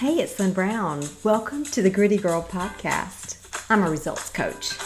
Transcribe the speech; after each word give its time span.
Hey, 0.00 0.20
it's 0.20 0.38
Lynn 0.38 0.54
Brown. 0.54 1.02
Welcome 1.24 1.62
to 1.64 1.82
the 1.82 1.90
Gritty 1.90 2.16
Girl 2.16 2.42
podcast. 2.42 3.36
I'm 3.68 3.82
a 3.82 3.90
results 3.90 4.30
coach. 4.30 4.78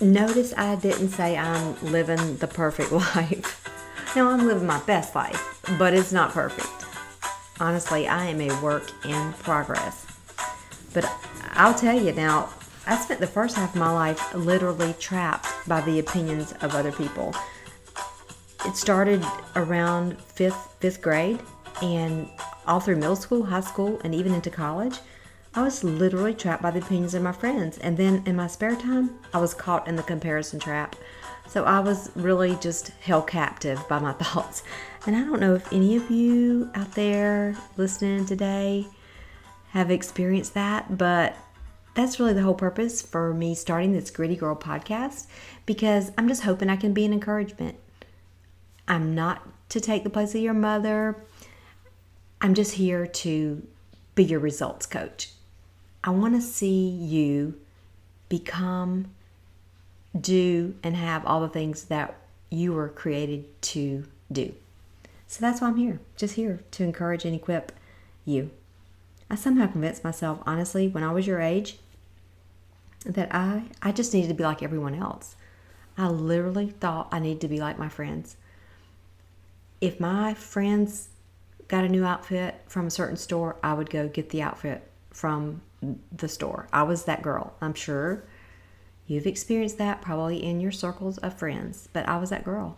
Notice 0.00 0.54
I 0.56 0.76
didn't 0.76 1.08
say 1.08 1.36
I'm 1.36 1.74
living 1.90 2.36
the 2.36 2.46
perfect 2.46 2.92
life. 3.16 4.14
No, 4.14 4.28
I'm 4.28 4.46
living 4.46 4.64
my 4.64 4.78
best 4.82 5.16
life, 5.16 5.60
but 5.76 5.92
it's 5.92 6.12
not 6.12 6.30
perfect. 6.30 6.70
Honestly, 7.58 8.06
I 8.06 8.26
am 8.26 8.40
a 8.40 8.62
work 8.62 8.92
in 9.04 9.32
progress. 9.32 10.06
But 10.94 11.12
I'll 11.54 11.74
tell 11.74 12.00
you 12.00 12.12
now, 12.12 12.48
I 12.86 12.94
spent 12.98 13.18
the 13.18 13.26
first 13.26 13.56
half 13.56 13.74
of 13.74 13.80
my 13.80 13.90
life 13.90 14.32
literally 14.36 14.94
trapped 15.00 15.48
by 15.66 15.80
the 15.80 15.98
opinions 15.98 16.52
of 16.60 16.76
other 16.76 16.92
people. 16.92 17.34
It 18.66 18.76
started 18.76 19.26
around 19.56 20.16
fifth 20.20 20.76
fifth 20.78 21.02
grade, 21.02 21.40
and 21.82 22.28
all 22.66 22.80
through 22.80 22.96
middle 22.96 23.16
school, 23.16 23.44
high 23.44 23.60
school, 23.60 24.00
and 24.04 24.14
even 24.14 24.34
into 24.34 24.50
college, 24.50 24.98
I 25.54 25.62
was 25.62 25.84
literally 25.84 26.34
trapped 26.34 26.62
by 26.62 26.70
the 26.70 26.80
opinions 26.80 27.14
of 27.14 27.22
my 27.22 27.32
friends. 27.32 27.76
And 27.78 27.96
then 27.96 28.22
in 28.24 28.36
my 28.36 28.46
spare 28.46 28.76
time, 28.76 29.18
I 29.34 29.38
was 29.38 29.52
caught 29.52 29.86
in 29.86 29.96
the 29.96 30.02
comparison 30.02 30.58
trap. 30.58 30.96
So 31.46 31.64
I 31.64 31.80
was 31.80 32.10
really 32.14 32.56
just 32.56 32.88
held 33.00 33.26
captive 33.26 33.86
by 33.88 33.98
my 33.98 34.12
thoughts. 34.22 34.62
And 35.06 35.14
I 35.14 35.20
don't 35.20 35.40
know 35.40 35.54
if 35.54 35.72
any 35.72 35.96
of 35.96 36.10
you 36.10 36.70
out 36.74 36.92
there 36.92 37.56
listening 37.76 38.24
today 38.24 38.86
have 39.70 39.90
experienced 39.90 40.54
that, 40.54 40.96
but 40.96 41.36
that's 41.94 42.18
really 42.18 42.32
the 42.32 42.42
whole 42.42 42.54
purpose 42.54 43.02
for 43.02 43.34
me 43.34 43.54
starting 43.54 43.92
this 43.92 44.10
Gritty 44.10 44.36
Girl 44.36 44.56
podcast 44.56 45.26
because 45.66 46.10
I'm 46.16 46.28
just 46.28 46.42
hoping 46.42 46.70
I 46.70 46.76
can 46.76 46.94
be 46.94 47.04
an 47.04 47.12
encouragement. 47.12 47.76
I'm 48.88 49.14
not 49.14 49.46
to 49.70 49.80
take 49.80 50.04
the 50.04 50.10
place 50.10 50.34
of 50.34 50.40
your 50.40 50.54
mother. 50.54 51.16
I'm 52.42 52.54
just 52.54 52.74
here 52.74 53.06
to 53.06 53.64
be 54.16 54.24
your 54.24 54.40
results 54.40 54.84
coach. 54.84 55.30
I 56.02 56.10
want 56.10 56.34
to 56.34 56.40
see 56.40 56.88
you 56.88 57.54
become, 58.28 59.12
do, 60.20 60.74
and 60.82 60.96
have 60.96 61.24
all 61.24 61.40
the 61.40 61.48
things 61.48 61.84
that 61.84 62.16
you 62.50 62.72
were 62.72 62.88
created 62.88 63.62
to 63.62 64.06
do. 64.32 64.54
So 65.28 65.40
that's 65.40 65.60
why 65.60 65.68
I'm 65.68 65.76
here, 65.76 66.00
just 66.16 66.34
here 66.34 66.64
to 66.72 66.82
encourage 66.82 67.24
and 67.24 67.34
equip 67.34 67.70
you. 68.24 68.50
I 69.30 69.36
somehow 69.36 69.68
convinced 69.68 70.02
myself, 70.02 70.40
honestly, 70.44 70.88
when 70.88 71.04
I 71.04 71.12
was 71.12 71.28
your 71.28 71.40
age, 71.40 71.78
that 73.06 73.32
I, 73.32 73.66
I 73.80 73.92
just 73.92 74.12
needed 74.12 74.28
to 74.28 74.34
be 74.34 74.42
like 74.42 74.64
everyone 74.64 74.96
else. 74.96 75.36
I 75.96 76.08
literally 76.08 76.70
thought 76.70 77.08
I 77.12 77.20
needed 77.20 77.40
to 77.42 77.48
be 77.48 77.60
like 77.60 77.78
my 77.78 77.88
friends. 77.88 78.36
If 79.80 80.00
my 80.00 80.34
friends 80.34 81.08
got 81.72 81.84
a 81.84 81.88
new 81.88 82.04
outfit 82.04 82.54
from 82.66 82.86
a 82.86 82.90
certain 82.90 83.16
store, 83.16 83.56
I 83.62 83.72
would 83.72 83.88
go 83.88 84.06
get 84.06 84.28
the 84.28 84.42
outfit 84.42 84.86
from 85.10 85.62
the 86.14 86.28
store. 86.28 86.68
I 86.70 86.82
was 86.82 87.04
that 87.04 87.22
girl. 87.22 87.54
I'm 87.62 87.72
sure 87.72 88.24
you've 89.06 89.26
experienced 89.26 89.78
that 89.78 90.02
probably 90.02 90.44
in 90.44 90.60
your 90.60 90.70
circles 90.70 91.16
of 91.18 91.38
friends, 91.38 91.88
but 91.94 92.06
I 92.06 92.18
was 92.18 92.28
that 92.28 92.44
girl. 92.44 92.76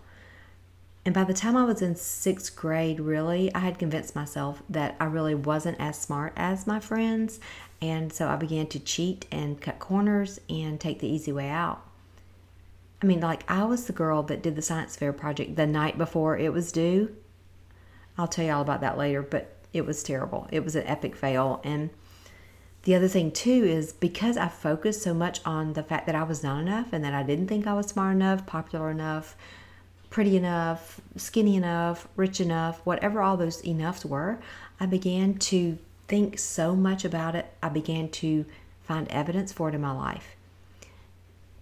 And 1.05 1.13
by 1.13 1.25
the 1.25 1.35
time 1.35 1.57
I 1.57 1.65
was 1.65 1.83
in 1.83 1.97
sixth 1.97 2.55
grade, 2.55 3.01
really, 3.01 3.53
I 3.53 3.59
had 3.59 3.81
convinced 3.81 4.15
myself 4.15 4.63
that 4.71 4.95
I 5.01 5.07
really 5.07 5.35
wasn't 5.35 5.81
as 5.81 6.01
smart 6.01 6.33
as 6.37 6.65
my 6.65 6.79
friends. 6.79 7.41
And 7.83 8.13
so 8.13 8.29
I 8.29 8.37
began 8.37 8.69
to 8.69 8.79
cheat 8.79 9.27
and 9.33 9.61
cut 9.61 9.81
corners 9.81 10.41
and 10.49 10.79
take 10.79 11.01
the 11.01 11.09
easy 11.09 11.33
way 11.33 11.49
out. 11.49 11.85
I 13.03 13.07
mean, 13.07 13.21
like, 13.21 13.43
I 13.51 13.65
was 13.65 13.87
the 13.87 13.93
girl 13.93 14.23
that 14.23 14.41
did 14.41 14.55
the 14.55 14.63
science 14.63 14.95
fair 14.95 15.13
project 15.13 15.57
the 15.57 15.67
night 15.67 15.99
before 15.99 16.39
it 16.39 16.53
was 16.53 16.71
due 16.71 17.17
I'll 18.17 18.29
tell 18.29 18.45
you 18.45 18.53
all 18.53 18.63
about 18.63 18.81
that 18.81 18.99
later, 18.99 19.23
but 19.23 19.53
it 19.73 19.85
was 19.85 20.03
terrible. 20.03 20.47
It 20.53 20.65
was 20.65 20.77
an 20.77 20.87
epic 20.87 21.17
fail. 21.17 21.61
And 21.65 21.91
the 22.85 22.95
other 22.95 23.09
thing, 23.09 23.33
too, 23.33 23.65
is 23.65 23.93
because 23.93 24.37
I 24.37 24.49
focused 24.49 25.03
so 25.03 25.15
much 25.15 25.41
on 25.45 25.73
the 25.73 25.83
fact 25.83 26.07
that 26.07 26.15
I 26.15 26.23
was 26.23 26.43
not 26.43 26.61
enough 26.61 26.93
and 26.93 27.05
that 27.05 27.15
I 27.15 27.23
didn't 27.23 27.49
think 27.49 27.67
I 27.67 27.75
was 27.75 27.87
smart 27.87 28.15
enough, 28.15 28.47
popular 28.47 28.91
enough, 28.91 29.37
pretty 30.11 30.37
enough, 30.37 31.01
skinny 31.17 31.57
enough, 31.57 32.07
rich 32.15 32.41
enough, 32.41 32.81
whatever 32.85 33.21
all 33.21 33.37
those 33.37 33.61
enoughs 33.63 34.05
were, 34.05 34.39
I 34.79 34.87
began 34.87 35.35
to 35.35 35.79
think 36.07 36.39
so 36.39 36.77
much 36.77 37.05
about 37.05 37.35
it. 37.35 37.53
I 37.63 37.69
began 37.69 38.11
to 38.11 38.45
find 38.85 39.09
evidence 39.09 39.53
for 39.53 39.69
it 39.69 39.75
in 39.75 39.81
my 39.81 39.93
life 39.93 40.37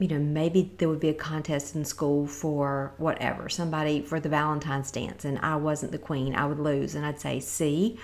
you 0.03 0.09
know, 0.09 0.19
maybe 0.19 0.73
there 0.79 0.89
would 0.89 0.99
be 0.99 1.11
a 1.11 1.15
contest 1.15 1.77
in 1.77 1.85
school 1.85 2.27
for 2.27 2.93
whatever, 2.99 3.49
somebody 3.49 4.03
for 4.03 4.19
the 4.19 4.29
Valentine's 4.29 4.91
dance, 4.91 5.25
and 5.25 5.39
I 5.39 5.55
wasn't 5.55 5.93
the 5.93 5.99
queen, 5.99 6.35
I 6.35 6.45
would 6.45 6.59
lose, 6.59 6.97
and 6.97 7.07
I'd 7.07 7.21
say, 7.21 7.39
"See, 7.39 8.01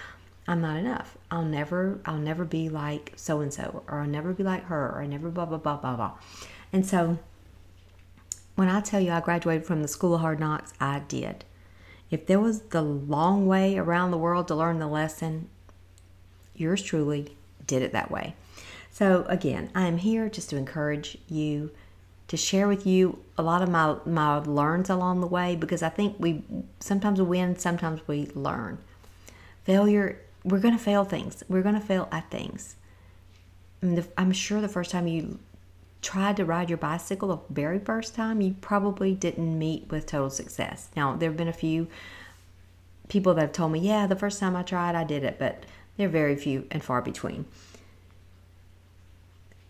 I'm 0.46 0.60
not 0.60 0.76
enough. 0.76 1.18
I'll 1.28 1.44
never, 1.44 2.00
I'll 2.06 2.16
never 2.16 2.44
be 2.44 2.68
like 2.68 3.14
so 3.16 3.40
and 3.40 3.52
so, 3.52 3.82
or 3.88 3.98
I'll 3.98 4.06
never 4.06 4.32
be 4.32 4.44
like 4.44 4.66
her, 4.66 4.90
or 4.90 5.02
I 5.02 5.06
never 5.06 5.28
blah 5.28 5.46
blah 5.46 5.58
blah 5.58 5.76
blah 5.78 5.96
blah." 5.96 6.12
And 6.72 6.86
so, 6.86 7.18
when 8.54 8.68
I 8.68 8.80
tell 8.80 9.00
you 9.00 9.10
I 9.10 9.18
graduated 9.18 9.66
from 9.66 9.82
the 9.82 9.88
School 9.88 10.14
of 10.14 10.20
Hard 10.20 10.38
Knocks, 10.38 10.72
I 10.80 11.00
did. 11.00 11.44
If 12.12 12.26
there 12.26 12.38
was 12.38 12.60
the 12.60 12.82
long 12.82 13.48
way 13.48 13.76
around 13.76 14.12
the 14.12 14.18
world 14.18 14.46
to 14.48 14.54
learn 14.54 14.78
the 14.78 14.86
lesson, 14.86 15.48
yours 16.54 16.80
truly 16.80 17.36
did 17.66 17.82
it 17.82 17.90
that 17.90 18.12
way. 18.12 18.36
So 18.92 19.24
again, 19.28 19.70
I 19.74 19.88
am 19.88 19.98
here 19.98 20.28
just 20.28 20.48
to 20.50 20.56
encourage 20.56 21.18
you 21.26 21.72
to 22.28 22.36
share 22.36 22.68
with 22.68 22.86
you 22.86 23.18
a 23.36 23.42
lot 23.42 23.62
of 23.62 23.68
my 23.68 23.96
my 24.04 24.38
learns 24.38 24.90
along 24.90 25.20
the 25.20 25.26
way 25.26 25.56
because 25.56 25.82
I 25.82 25.88
think 25.88 26.16
we 26.18 26.42
sometimes 26.78 27.20
we 27.20 27.26
win, 27.26 27.58
sometimes 27.58 28.06
we 28.06 28.26
learn. 28.34 28.78
Failure, 29.64 30.20
we're 30.44 30.60
going 30.60 30.76
to 30.76 30.82
fail 30.82 31.04
things. 31.04 31.42
We're 31.48 31.62
going 31.62 31.74
to 31.74 31.80
fail 31.80 32.08
at 32.10 32.30
things. 32.30 32.76
I'm 34.16 34.32
sure 34.32 34.60
the 34.60 34.68
first 34.68 34.90
time 34.90 35.06
you 35.06 35.38
tried 36.00 36.36
to 36.36 36.44
ride 36.44 36.70
your 36.70 36.78
bicycle, 36.78 37.28
the 37.28 37.54
very 37.54 37.78
first 37.78 38.14
time, 38.14 38.40
you 38.40 38.56
probably 38.60 39.14
didn't 39.14 39.58
meet 39.58 39.90
with 39.90 40.06
total 40.06 40.30
success. 40.30 40.88
Now, 40.96 41.16
there 41.16 41.28
have 41.28 41.36
been 41.36 41.48
a 41.48 41.52
few 41.52 41.88
people 43.08 43.34
that 43.34 43.40
have 43.40 43.52
told 43.52 43.72
me, 43.72 43.80
yeah, 43.80 44.06
the 44.06 44.16
first 44.16 44.40
time 44.40 44.56
I 44.56 44.62
tried, 44.62 44.94
I 44.94 45.04
did 45.04 45.22
it, 45.24 45.38
but 45.38 45.64
they're 45.96 46.08
very 46.08 46.36
few 46.36 46.66
and 46.70 46.82
far 46.82 47.02
between. 47.02 47.46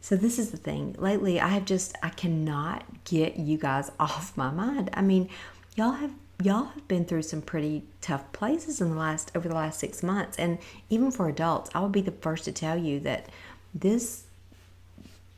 So 0.00 0.16
this 0.16 0.38
is 0.38 0.50
the 0.50 0.56
thing. 0.56 0.94
Lately, 0.98 1.40
I 1.40 1.48
have 1.48 1.64
just 1.64 1.96
I 2.02 2.08
cannot 2.10 3.04
get 3.04 3.36
you 3.36 3.58
guys 3.58 3.90
off 4.00 4.36
my 4.36 4.50
mind. 4.50 4.90
I 4.94 5.02
mean, 5.02 5.28
y'all 5.76 5.92
have 5.92 6.12
y'all 6.42 6.64
have 6.64 6.86
been 6.86 7.04
through 7.04 7.22
some 7.22 7.42
pretty 7.42 7.82
tough 8.00 8.30
places 8.32 8.80
in 8.80 8.90
the 8.90 8.96
last 8.96 9.32
over 9.34 9.48
the 9.48 9.54
last 9.54 9.80
6 9.80 10.04
months 10.04 10.38
and 10.38 10.58
even 10.88 11.10
for 11.10 11.28
adults, 11.28 11.68
I 11.74 11.80
would 11.80 11.90
be 11.90 12.00
the 12.00 12.12
first 12.12 12.44
to 12.44 12.52
tell 12.52 12.78
you 12.78 13.00
that 13.00 13.26
this 13.74 14.24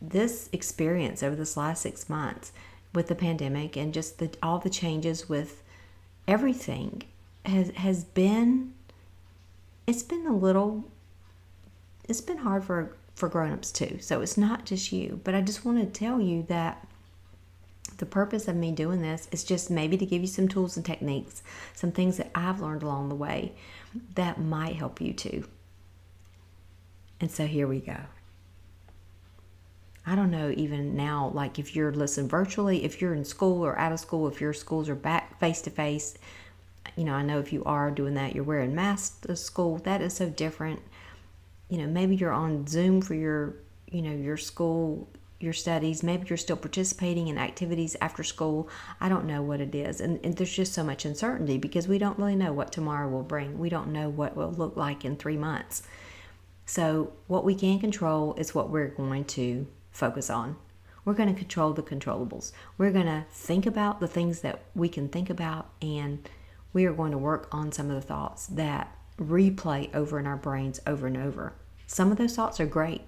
this 0.02 0.50
experience 0.52 1.22
over 1.22 1.34
this 1.34 1.56
last 1.56 1.82
6 1.82 2.08
months 2.08 2.52
with 2.94 3.08
the 3.08 3.14
pandemic 3.14 3.76
and 3.76 3.94
just 3.94 4.18
the 4.18 4.30
all 4.42 4.58
the 4.58 4.70
changes 4.70 5.28
with 5.28 5.62
everything 6.28 7.02
has 7.46 7.70
has 7.70 8.04
been 8.04 8.74
it's 9.86 10.02
been 10.02 10.26
a 10.26 10.36
little 10.36 10.84
it's 12.08 12.20
been 12.20 12.38
hard 12.38 12.64
for 12.64 12.96
for 13.20 13.28
grown-ups 13.28 13.70
too. 13.70 13.98
So 14.00 14.20
it's 14.20 14.36
not 14.36 14.66
just 14.66 14.90
you, 14.90 15.20
but 15.22 15.34
I 15.34 15.42
just 15.42 15.64
want 15.64 15.78
to 15.78 15.86
tell 15.86 16.20
you 16.20 16.42
that 16.48 16.86
the 17.98 18.06
purpose 18.06 18.48
of 18.48 18.56
me 18.56 18.72
doing 18.72 19.02
this 19.02 19.28
is 19.30 19.44
just 19.44 19.70
maybe 19.70 19.96
to 19.98 20.06
give 20.06 20.22
you 20.22 20.26
some 20.26 20.48
tools 20.48 20.76
and 20.76 20.84
techniques, 20.84 21.42
some 21.74 21.92
things 21.92 22.16
that 22.16 22.30
I've 22.34 22.60
learned 22.60 22.82
along 22.82 23.10
the 23.10 23.14
way 23.14 23.52
that 24.14 24.40
might 24.40 24.76
help 24.76 25.00
you 25.00 25.12
too. 25.12 25.46
And 27.20 27.30
so 27.30 27.46
here 27.46 27.68
we 27.68 27.80
go. 27.80 27.98
I 30.06 30.14
don't 30.14 30.30
know 30.30 30.50
even 30.56 30.96
now, 30.96 31.30
like 31.34 31.58
if 31.58 31.76
you're 31.76 31.92
listening 31.92 32.28
virtually, 32.28 32.84
if 32.84 33.02
you're 33.02 33.14
in 33.14 33.24
school 33.24 33.64
or 33.64 33.78
out 33.78 33.92
of 33.92 34.00
school, 34.00 34.26
if 34.26 34.40
your 34.40 34.54
schools 34.54 34.88
are 34.88 34.94
back 34.94 35.38
face 35.38 35.60
to 35.62 35.70
face, 35.70 36.16
you 36.96 37.04
know, 37.04 37.12
I 37.12 37.22
know 37.22 37.38
if 37.38 37.52
you 37.52 37.62
are 37.64 37.90
doing 37.90 38.14
that, 38.14 38.34
you're 38.34 38.42
wearing 38.42 38.74
masks 38.74 39.18
to 39.26 39.36
school. 39.36 39.76
That 39.78 40.00
is 40.00 40.14
so 40.14 40.30
different 40.30 40.80
you 41.70 41.78
know 41.78 41.86
maybe 41.86 42.16
you're 42.16 42.32
on 42.32 42.66
zoom 42.66 43.00
for 43.00 43.14
your 43.14 43.54
you 43.90 44.02
know 44.02 44.12
your 44.12 44.36
school 44.36 45.08
your 45.40 45.52
studies 45.54 46.02
maybe 46.02 46.26
you're 46.28 46.36
still 46.36 46.56
participating 46.56 47.28
in 47.28 47.38
activities 47.38 47.96
after 48.02 48.22
school. 48.22 48.68
I 49.00 49.08
don't 49.08 49.24
know 49.24 49.40
what 49.40 49.60
it 49.60 49.74
is. 49.74 50.00
And, 50.00 50.20
and, 50.22 50.36
there's 50.36 50.52
just 50.52 50.74
so 50.74 50.84
much 50.84 51.06
uncertainty 51.06 51.56
because 51.56 51.88
we 51.88 51.96
don't 51.96 52.18
really 52.18 52.36
know 52.36 52.52
what 52.52 52.70
tomorrow 52.70 53.08
will 53.08 53.22
bring. 53.22 53.58
We 53.58 53.70
don't 53.70 53.90
know 53.90 54.10
what 54.10 54.36
will 54.36 54.52
look 54.52 54.76
like 54.76 55.04
in 55.04 55.16
three 55.16 55.38
months. 55.38 55.82
So 56.66 57.14
what 57.26 57.44
we 57.44 57.54
can 57.54 57.80
control 57.80 58.34
is 58.34 58.54
what 58.54 58.68
we're 58.68 58.88
going 58.88 59.24
to 59.24 59.66
focus 59.90 60.28
on. 60.28 60.56
We're 61.04 61.14
going 61.14 61.32
to 61.32 61.38
control 61.38 61.72
the 61.72 61.82
controllables. 61.82 62.52
We're 62.76 62.92
going 62.92 63.06
to 63.06 63.24
think 63.30 63.64
about 63.64 64.00
the 64.00 64.06
things 64.06 64.40
that 64.42 64.62
we 64.74 64.90
can 64.90 65.08
think 65.08 65.30
about 65.30 65.70
and 65.80 66.28
we 66.72 66.84
are 66.84 66.92
going 66.92 67.12
to 67.12 67.18
work 67.18 67.48
on 67.50 67.72
some 67.72 67.88
of 67.88 67.96
the 67.96 68.06
thoughts 68.06 68.46
that 68.48 68.94
replay 69.18 69.92
over 69.94 70.18
in 70.18 70.26
our 70.26 70.36
brains 70.36 70.80
over 70.86 71.06
and 71.06 71.16
over. 71.16 71.54
Some 71.90 72.12
of 72.12 72.18
those 72.18 72.36
thoughts 72.36 72.60
are 72.60 72.66
great, 72.66 73.02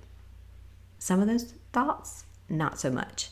some 0.99 1.21
of 1.21 1.29
those 1.29 1.55
thoughts, 1.73 2.25
not 2.49 2.81
so 2.81 2.91
much. 2.91 3.29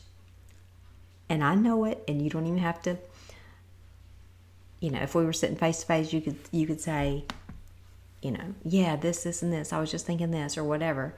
And 1.28 1.42
I 1.42 1.56
know 1.56 1.84
it, 1.86 2.04
and 2.06 2.22
you 2.22 2.30
don't 2.30 2.46
even 2.46 2.60
have 2.60 2.80
to. 2.82 2.98
You 4.78 4.92
know, 4.92 5.00
if 5.00 5.16
we 5.16 5.24
were 5.24 5.32
sitting 5.32 5.56
face 5.56 5.80
to 5.80 5.86
face, 5.86 6.12
you 6.12 6.20
could 6.20 6.38
you 6.52 6.68
could 6.68 6.80
say, 6.80 7.24
you 8.22 8.30
know, 8.30 8.54
yeah, 8.64 8.94
this, 8.94 9.24
this, 9.24 9.42
and 9.42 9.52
this. 9.52 9.72
I 9.72 9.80
was 9.80 9.90
just 9.90 10.06
thinking 10.06 10.30
this 10.30 10.56
or 10.56 10.62
whatever. 10.62 11.16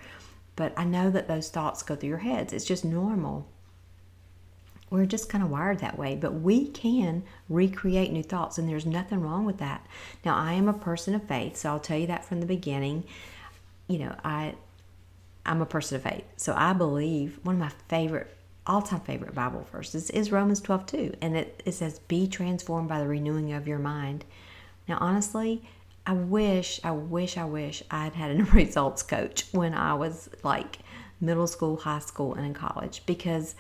But 0.57 0.73
I 0.79 0.85
know 0.85 1.11
that 1.11 1.29
those 1.29 1.51
thoughts 1.51 1.83
go 1.83 1.95
through 1.95 2.09
your 2.09 2.19
heads. 2.19 2.55
It's 2.55 2.65
just 2.65 2.87
normal. 2.87 3.47
We're 4.89 5.05
just 5.05 5.29
kind 5.29 5.45
of 5.45 5.51
wired 5.51 5.81
that 5.81 5.99
way, 5.99 6.17
but 6.17 6.41
we 6.41 6.69
can 6.69 7.23
recreate 7.51 8.13
new 8.13 8.23
thoughts, 8.23 8.57
and 8.57 8.67
there's 8.67 8.87
nothing 8.87 9.21
wrong 9.21 9.45
with 9.45 9.59
that. 9.59 9.87
Now, 10.25 10.37
I 10.37 10.55
am 10.55 10.69
a 10.71 10.73
person 10.73 11.15
of 11.15 11.29
faith, 11.29 11.59
so 11.59 11.69
I'll 11.69 11.81
tell 11.81 11.99
you 11.99 12.07
that 12.07 12.25
from 12.25 12.41
the 12.41 12.47
beginning. 12.47 13.05
You 13.89 13.99
know, 13.99 14.15
I 14.25 14.55
I'm 15.45 15.61
a 15.61 15.67
person 15.67 15.97
of 15.97 16.03
faith, 16.03 16.25
so 16.37 16.55
I 16.57 16.73
believe 16.73 17.39
one 17.43 17.57
of 17.57 17.61
my 17.61 17.73
favorite 17.89 18.37
all-time 18.65 19.01
favorite 19.01 19.35
Bible 19.35 19.67
verses 19.73 20.09
is 20.11 20.31
Romans 20.31 20.61
12 20.61 20.87
2, 20.87 21.15
and 21.21 21.37
it, 21.37 21.63
it 21.65 21.73
says, 21.73 21.99
"Be 22.01 22.27
transformed 22.29 22.89
by 22.89 23.01
the 23.01 23.09
renewing 23.09 23.53
of 23.53 23.67
your 23.67 23.79
mind." 23.79 24.25
Now, 24.89 24.99
honestly, 25.01 25.63
I 26.07 26.13
wish, 26.13 26.81
I 26.83 26.93
wish, 26.93 27.37
I 27.37 27.45
wish 27.45 27.83
I 27.91 28.05
had 28.05 28.15
had 28.15 28.41
a 28.41 28.45
results 28.53 29.03
coach 29.03 29.47
when 29.53 29.75
I 29.75 29.95
was 29.95 30.29
like 30.43 30.79
middle 31.21 31.47
school, 31.47 31.77
high 31.79 32.01
school, 32.01 32.35
and 32.35 32.45
in 32.45 32.55
college 32.55 33.03
because 33.07 33.55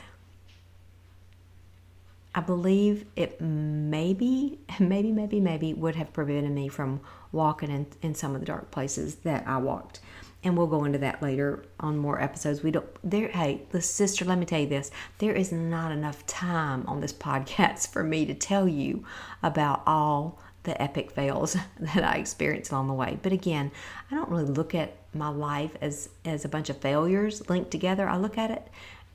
I 2.34 2.40
believe 2.40 3.04
it 3.14 3.40
maybe, 3.40 4.58
maybe, 4.80 5.12
maybe, 5.12 5.40
maybe 5.40 5.74
would 5.74 5.96
have 5.96 6.12
prevented 6.12 6.52
me 6.52 6.68
from 6.68 7.00
walking 7.30 7.70
in, 7.70 7.86
in 8.02 8.14
some 8.14 8.34
of 8.34 8.40
the 8.40 8.46
dark 8.46 8.70
places 8.70 9.16
that 9.16 9.46
I 9.46 9.58
walked. 9.58 10.00
And 10.44 10.56
we'll 10.56 10.66
go 10.66 10.84
into 10.84 10.98
that 10.98 11.22
later 11.22 11.64
on 11.78 11.98
more 11.98 12.20
episodes. 12.20 12.62
We 12.62 12.72
don't 12.72 12.86
there 13.04 13.28
hey, 13.28 13.62
the 13.70 13.80
sister, 13.80 14.24
let 14.24 14.38
me 14.38 14.46
tell 14.46 14.60
you 14.60 14.66
this. 14.66 14.90
There 15.18 15.34
is 15.34 15.52
not 15.52 15.92
enough 15.92 16.26
time 16.26 16.84
on 16.86 17.00
this 17.00 17.12
podcast 17.28 17.92
for 17.92 18.02
me 18.02 18.26
to 18.26 18.34
tell 18.34 18.68
you 18.68 19.04
about 19.42 19.82
all 19.86 20.40
the 20.64 20.80
epic 20.80 21.10
fails 21.10 21.56
that 21.80 22.04
I 22.04 22.16
experienced 22.16 22.72
along 22.72 22.88
the 22.88 22.94
way. 22.94 23.18
But 23.22 23.32
again, 23.32 23.70
I 24.10 24.14
don't 24.14 24.30
really 24.30 24.44
look 24.44 24.74
at 24.74 24.96
my 25.14 25.28
life 25.28 25.76
as 25.80 26.08
as 26.24 26.44
a 26.44 26.48
bunch 26.48 26.70
of 26.70 26.78
failures 26.78 27.48
linked 27.48 27.70
together. 27.70 28.08
I 28.08 28.16
look 28.16 28.38
at 28.38 28.50
it 28.50 28.68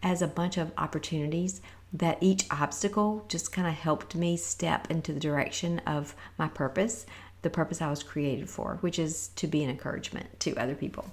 as 0.03 0.21
a 0.21 0.27
bunch 0.27 0.57
of 0.57 0.71
opportunities 0.77 1.61
that 1.93 2.17
each 2.21 2.45
obstacle 2.51 3.25
just 3.29 3.51
kind 3.51 3.67
of 3.67 3.73
helped 3.73 4.13
me 4.13 4.35
step 4.35 4.91
into 4.91 5.13
the 5.13 5.19
direction 5.19 5.79
of 5.79 6.15
my 6.37 6.47
purpose, 6.47 7.05
the 7.41 7.49
purpose 7.49 7.81
I 7.81 7.89
was 7.89 8.03
created 8.03 8.49
for, 8.49 8.77
which 8.81 8.99
is 8.99 9.29
to 9.35 9.47
be 9.47 9.63
an 9.63 9.69
encouragement 9.69 10.39
to 10.41 10.55
other 10.55 10.75
people 10.75 11.05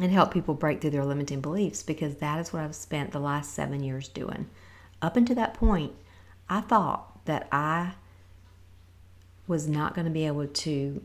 and 0.00 0.10
help 0.10 0.32
people 0.32 0.54
break 0.54 0.80
through 0.80 0.90
their 0.90 1.04
limiting 1.04 1.40
beliefs 1.40 1.82
because 1.82 2.16
that 2.16 2.40
is 2.40 2.52
what 2.52 2.62
I've 2.62 2.74
spent 2.74 3.12
the 3.12 3.20
last 3.20 3.52
seven 3.54 3.82
years 3.82 4.08
doing. 4.08 4.48
Up 5.02 5.16
until 5.16 5.36
that 5.36 5.54
point, 5.54 5.92
I 6.48 6.60
thought 6.62 7.24
that 7.26 7.48
I 7.52 7.92
was 9.46 9.68
not 9.68 9.94
going 9.94 10.06
to 10.06 10.10
be 10.10 10.26
able 10.26 10.46
to 10.46 11.02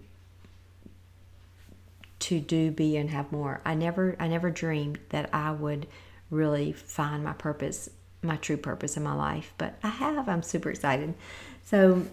to 2.18 2.40
do 2.40 2.72
be 2.72 2.96
and 2.96 3.10
have 3.10 3.32
more. 3.32 3.62
I 3.66 3.76
never 3.76 4.16
i 4.20 4.28
never 4.28 4.50
dreamed 4.50 5.00
that 5.10 5.30
i 5.34 5.52
would 5.52 5.88
really 6.32 6.72
find 6.72 7.24
my 7.24 7.34
purpose 7.34 7.90
my 8.22 8.38
true 8.38 8.58
purpose 8.58 8.98
in 8.98 9.04
my 9.04 9.14
life 9.14 9.54
but 9.58 9.76
i 9.84 9.90
have. 9.90 10.30
I'm 10.30 10.42
super 10.42 10.70
excited. 10.70 11.14
So 11.66 12.06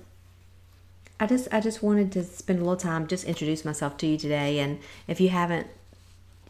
i 1.22 1.26
just 1.26 1.48
i 1.52 1.60
just 1.60 1.82
wanted 1.82 2.10
to 2.12 2.22
spend 2.22 2.58
a 2.58 2.62
little 2.62 2.76
time 2.76 3.06
just 3.06 3.24
introduce 3.24 3.64
myself 3.64 3.96
to 3.96 4.06
you 4.06 4.16
today 4.16 4.58
and 4.58 4.78
if 5.06 5.20
you 5.20 5.28
haven't 5.28 5.66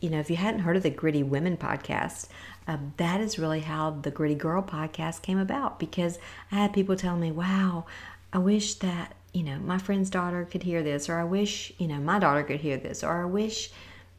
you 0.01 0.11
know 0.11 0.19
if 0.19 0.29
you 0.29 0.37
hadn't 0.37 0.61
heard 0.61 0.77
of 0.77 0.83
the 0.83 0.91
gritty 0.91 1.23
women 1.23 1.57
podcast 1.57 2.29
uh, 2.67 2.77
that 2.97 3.21
is 3.21 3.39
really 3.39 3.61
how 3.61 3.91
the 3.91 4.11
gritty 4.11 4.35
girl 4.35 4.63
podcast 4.63 5.23
came 5.23 5.39
about 5.39 5.79
because 5.79 6.19
i 6.51 6.57
had 6.57 6.73
people 6.73 6.97
tell 6.97 7.17
me 7.17 7.31
wow 7.31 7.85
i 8.33 8.39
wish 8.39 8.75
that 8.75 9.15
you 9.33 9.43
know, 9.43 9.59
my 9.59 9.79
friend's 9.79 10.11
daughter 10.11 10.45
could 10.45 10.63
hear 10.63 10.83
this, 10.83 11.09
or 11.09 11.19
I 11.19 11.25
wish, 11.25 11.73
you 11.79 11.89
know, 11.89 11.97
my 11.97 12.19
daughter 12.19 12.43
could 12.43 12.61
hear 12.61 12.77
this, 12.77 13.03
or 13.03 13.23
I 13.23 13.25
wish 13.25 13.71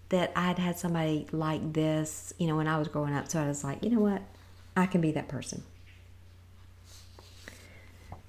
that 0.09 0.31
I'd 0.35 0.57
had 0.57 0.77
somebody 0.77 1.27
like 1.31 1.73
this, 1.73 2.33
you 2.39 2.47
know, 2.47 2.55
when 2.55 2.67
I 2.67 2.77
was 2.77 2.87
growing 2.87 3.13
up. 3.13 3.29
So 3.29 3.41
I 3.41 3.47
was 3.47 3.63
like, 3.63 3.83
you 3.83 3.89
know 3.89 3.99
what? 3.99 4.21
I 4.75 4.87
can 4.87 5.01
be 5.01 5.11
that 5.11 5.27
person. 5.27 5.63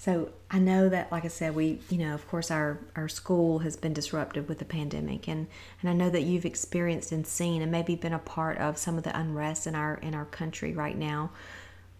So 0.04 0.28
I 0.50 0.58
know 0.58 0.90
that, 0.90 1.10
like 1.10 1.24
I 1.24 1.28
said, 1.28 1.54
we, 1.54 1.80
you 1.88 1.96
know, 1.96 2.12
of 2.12 2.28
course, 2.28 2.50
our, 2.50 2.78
our 2.94 3.08
school 3.08 3.60
has 3.60 3.74
been 3.74 3.94
disrupted 3.94 4.50
with 4.50 4.58
the 4.58 4.66
pandemic, 4.66 5.26
and, 5.26 5.46
and 5.80 5.88
I 5.88 5.94
know 5.94 6.10
that 6.10 6.24
you've 6.24 6.44
experienced 6.44 7.10
and 7.10 7.26
seen 7.26 7.62
and 7.62 7.72
maybe 7.72 7.94
been 7.94 8.12
a 8.12 8.18
part 8.18 8.58
of 8.58 8.76
some 8.76 8.98
of 8.98 9.04
the 9.04 9.18
unrest 9.18 9.66
in 9.66 9.74
our 9.74 9.94
in 9.94 10.14
our 10.14 10.26
country 10.26 10.74
right 10.74 10.98
now. 10.98 11.30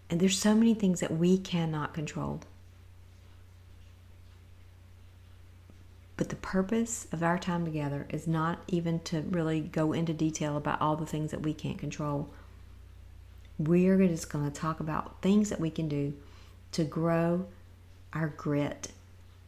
And 0.07 0.19
there's 0.19 0.37
so 0.37 0.53
many 0.53 0.75
things 0.75 0.99
that 0.99 1.17
we 1.17 1.39
cannot 1.39 1.95
control. 1.95 2.41
But 6.15 6.29
the 6.29 6.35
purpose 6.35 7.07
of 7.11 7.23
our 7.23 7.39
time 7.39 7.65
together 7.65 8.05
is 8.11 8.27
not 8.27 8.61
even 8.67 8.99
to 9.05 9.21
really 9.21 9.61
go 9.61 9.93
into 9.93 10.13
detail 10.13 10.57
about 10.57 10.79
all 10.79 10.95
the 10.95 11.07
things 11.07 11.31
that 11.31 11.41
we 11.41 11.55
can't 11.55 11.79
control. 11.79 12.29
We're 13.57 13.97
just 14.07 14.29
going 14.29 14.45
to 14.45 14.55
talk 14.55 14.79
about 14.79 15.23
things 15.23 15.49
that 15.49 15.59
we 15.59 15.71
can 15.71 15.89
do 15.89 16.13
to 16.73 16.83
grow 16.83 17.47
our 18.15 18.29
grit 18.29 18.91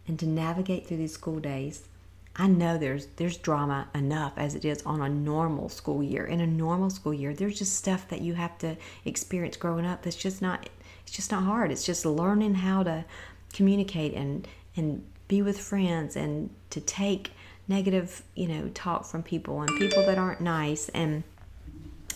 and 0.07 0.19
to 0.19 0.27
navigate 0.27 0.85
through 0.85 0.97
these 0.97 1.13
school 1.13 1.39
days. 1.39 1.87
I 2.35 2.47
know 2.47 2.77
there's 2.77 3.07
there's 3.15 3.37
drama 3.37 3.87
enough 3.95 4.33
as 4.37 4.53
it 4.53 4.63
is 4.63 4.83
on 4.83 5.01
a 5.01 5.09
normal 5.09 5.69
school 5.69 6.03
year. 6.03 6.25
In 6.25 6.39
a 6.39 6.45
normal 6.45 6.91
school 6.91 7.13
year, 7.13 7.33
there's 7.33 7.57
just 7.57 7.75
stuff 7.75 8.07
that 8.09 8.21
you 8.21 8.35
have 8.35 8.57
to 8.59 8.75
experience 9.05 9.57
growing 9.57 9.85
up 9.85 10.03
that's 10.03 10.15
just 10.15 10.41
not 10.41 10.69
it's 11.03 11.15
just 11.15 11.31
not 11.31 11.43
hard. 11.43 11.71
It's 11.71 11.85
just 11.85 12.05
learning 12.05 12.55
how 12.55 12.83
to 12.83 13.05
communicate 13.53 14.13
and 14.13 14.47
and 14.75 15.03
be 15.27 15.41
with 15.41 15.59
friends 15.59 16.15
and 16.15 16.51
to 16.69 16.79
take 16.79 17.31
negative, 17.67 18.23
you 18.35 18.47
know, 18.47 18.69
talk 18.73 19.05
from 19.05 19.23
people 19.23 19.61
and 19.61 19.69
people 19.77 20.05
that 20.05 20.17
aren't 20.17 20.41
nice 20.41 20.89
and 20.89 21.23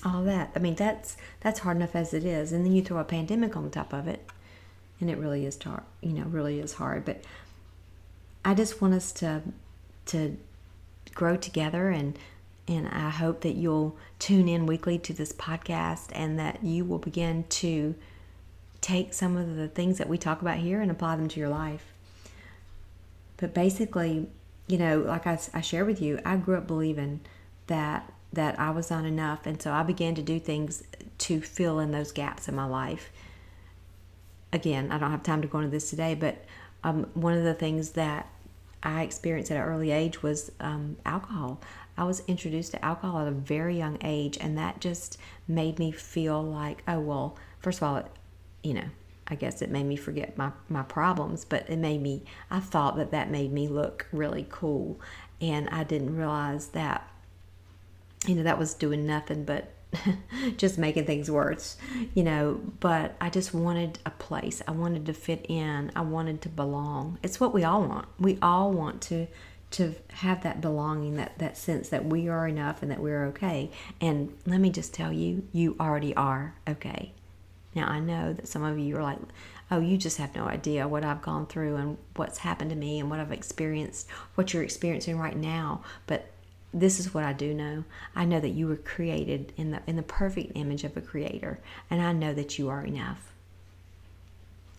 all 0.06 0.24
that. 0.24 0.52
I 0.56 0.60
mean, 0.60 0.76
that's 0.76 1.18
that's 1.40 1.60
hard 1.60 1.78
enough 1.78 1.96
as 1.96 2.14
it 2.14 2.26
is, 2.26 2.52
and 2.52 2.66
then 2.66 2.74
you 2.74 2.82
throw 2.82 3.00
a 3.00 3.04
pandemic 3.04 3.56
on 3.56 3.70
top 3.70 3.94
of 3.94 4.08
it, 4.08 4.28
and 5.02 5.10
it 5.10 5.18
really 5.18 5.46
is 5.46 5.62
hard. 5.62 5.84
You 6.02 6.14
know, 6.14 6.24
really 6.24 6.60
is 6.60 6.74
hard. 6.74 7.04
But 7.04 7.24
I 8.46 8.54
just 8.54 8.82
want 8.82 8.94
us 8.94 9.12
to 9.14 9.42
to 10.08 10.38
grow 11.14 11.36
together, 11.36 11.90
and 11.90 12.18
and 12.68 12.88
I 12.88 13.10
hope 13.10 13.42
that 13.42 13.56
you'll 13.56 13.98
tune 14.20 14.48
in 14.48 14.66
weekly 14.66 14.98
to 15.00 15.14
this 15.14 15.34
podcast, 15.34 16.10
and 16.14 16.40
that 16.40 16.64
you 16.64 16.86
will 16.86 17.00
begin 17.00 17.46
to 17.50 17.96
take 18.80 19.14
some 19.14 19.38
of 19.38 19.56
the 19.56 19.68
things 19.68 19.98
that 19.98 20.10
we 20.10 20.18
talk 20.18 20.42
about 20.42 20.58
here 20.58 20.82
and 20.82 20.90
apply 20.90 21.16
them 21.16 21.28
to 21.28 21.40
your 21.40 21.50
life. 21.50 21.94
But 23.38 23.54
basically, 23.54 24.28
you 24.68 24.78
know, 24.78 25.00
like 25.00 25.28
I, 25.28 25.40
I 25.54 25.62
share 25.62 25.86
with 25.86 26.02
you, 26.02 26.20
I 26.26 26.38
grew 26.38 26.58
up 26.58 26.68
believing 26.68 27.22
that 27.68 28.12
that 28.34 28.58
I 28.60 28.70
was 28.70 28.90
not 28.90 29.06
enough, 29.06 29.46
and 29.46 29.62
so 29.62 29.72
I 29.72 29.84
began 29.84 30.16
to 30.16 30.22
do 30.22 30.40
things 30.40 30.84
to 31.18 31.42
fill 31.42 31.80
in 31.80 31.92
those 31.92 32.12
gaps 32.12 32.48
in 32.48 32.56
my 32.56 32.66
life. 32.66 33.12
Again, 34.54 34.92
I 34.92 34.98
don't 34.98 35.12
have 35.12 35.24
time 35.24 35.42
to 35.42 35.48
go 35.48 35.60
into 35.60 35.70
this 35.70 35.90
today, 35.90 36.16
but 36.16 36.44
um, 36.84 37.10
one 37.14 37.38
of 37.38 37.44
the 37.44 37.54
things 37.54 37.92
that 37.92 38.28
I 38.84 39.04
experienced 39.04 39.52
at 39.52 39.58
an 39.58 39.64
early 39.64 39.92
age 39.92 40.24
was 40.24 40.52
um, 40.60 40.98
alcohol. 41.06 41.62
I 41.98 42.04
was 42.04 42.24
introduced 42.28 42.72
to 42.72 42.84
alcohol 42.84 43.22
at 43.22 43.28
a 43.28 43.32
very 43.32 43.78
young 43.78 43.98
age, 44.04 44.38
and 44.42 44.58
that 44.58 44.82
just 44.82 45.18
made 45.48 45.78
me 45.78 45.92
feel 45.92 46.42
like, 46.42 46.84
oh, 46.88 47.00
well, 47.00 47.38
first 47.60 47.80
of 47.80 47.84
all, 47.84 48.04
you 48.64 48.74
know, 48.74 48.86
I 49.28 49.36
guess 49.36 49.62
it 49.62 49.70
made 49.70 49.86
me 49.86 49.96
forget 49.96 50.38
my, 50.38 50.52
my 50.68 50.84
problems, 50.84 51.46
but 51.46 51.70
it 51.70 51.78
made 51.78 52.02
me, 52.02 52.24
I 52.50 52.60
thought 52.60 52.98
that 52.98 53.12
that 53.12 53.30
made 53.30 53.54
me 53.54 53.68
look 53.68 54.08
really 54.12 54.46
cool. 54.50 55.00
And 55.40 55.70
I 55.70 55.84
didn't 55.84 56.16
realize 56.16 56.68
that, 56.70 57.08
you 58.28 58.36
know, 58.36 58.44
that 58.44 58.60
was 58.60 58.74
doing 58.74 59.06
nothing 59.06 59.46
but 59.46 59.72
just 60.58 60.78
making 60.78 61.06
things 61.06 61.30
worse, 61.30 61.78
you 62.14 62.24
know. 62.24 62.62
But 62.80 63.16
I 63.20 63.30
just 63.30 63.54
wanted 63.54 64.00
a 64.06 64.12
place. 64.12 64.62
I 64.68 64.72
wanted 64.72 65.06
to 65.06 65.14
fit 65.14 65.46
in. 65.50 65.92
I 65.96 66.02
wanted 66.02 66.42
to 66.44 66.50
belong. 66.50 67.18
It's 67.24 67.40
what 67.40 67.54
we 67.54 67.64
all 67.64 67.84
want. 67.84 68.08
We 68.20 68.38
all 68.42 68.72
want 68.72 69.02
to 69.04 69.28
to 69.72 69.96
have 70.10 70.44
that 70.44 70.60
belonging, 70.60 71.16
that, 71.16 71.40
that 71.40 71.58
sense 71.58 71.90
that 71.90 72.06
we 72.06 72.28
are 72.28 72.48
enough 72.48 72.82
and 72.82 72.92
that 72.92 73.00
we're 73.00 73.26
okay. 73.28 73.72
And 74.02 74.34
let 74.46 74.60
me 74.60 74.70
just 74.70 74.94
tell 74.94 75.14
you, 75.14 75.48
you 75.54 75.78
already 75.80 76.14
are 76.16 76.56
okay. 76.68 77.14
Now, 77.74 77.88
I 77.88 78.00
know 78.00 78.34
that 78.34 78.50
some 78.50 78.64
of 78.64 78.78
you 78.78 78.98
are 78.98 79.04
like, 79.04 79.20
oh, 79.72 79.80
you 79.80 79.98
just 79.98 80.18
have 80.18 80.36
no 80.36 80.46
idea 80.46 80.88
what 80.88 81.06
I've 81.06 81.22
gone 81.22 81.48
through 81.48 81.78
and 81.78 81.98
what's 82.18 82.40
happened 82.40 82.72
to 82.72 82.76
me 82.76 83.00
and 83.00 83.10
what 83.10 83.22
I've 83.22 83.32
experienced, 83.32 84.10
what 84.36 84.54
you're 84.54 84.64
experiencing 84.64 85.18
right 85.18 85.38
now. 85.38 85.82
But 86.06 86.31
this 86.74 87.00
is 87.00 87.14
what 87.14 87.24
I 87.24 87.34
do 87.34 87.54
know. 87.54 87.84
I 88.16 88.26
know 88.26 88.40
that 88.40 88.50
you 88.50 88.68
were 88.68 88.78
created 88.78 89.54
in 89.58 89.72
the 89.72 89.82
in 89.88 89.96
the 89.96 90.04
perfect 90.04 90.54
image 90.56 90.84
of 90.84 90.96
a 90.96 91.02
creator, 91.02 91.60
and 91.90 92.02
I 92.02 92.14
know 92.14 92.34
that 92.34 92.58
you 92.58 92.70
are 92.70 92.84
enough. 92.84 93.32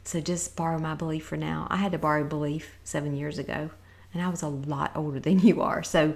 So 0.04 0.20
just 0.20 0.56
borrow 0.56 0.78
my 0.78 0.94
belief 0.94 1.24
for 1.24 1.36
now. 1.36 1.66
I 1.70 1.76
had 1.76 1.92
to 1.92 1.98
borrow 1.98 2.24
belief 2.24 2.76
seven 2.82 3.14
years 3.14 3.38
ago, 3.38 3.70
and 4.12 4.22
I 4.22 4.28
was 4.28 4.42
a 4.42 4.48
lot 4.48 4.92
older 4.94 5.20
than 5.20 5.40
you 5.40 5.62
are. 5.62 5.82
So 5.82 6.14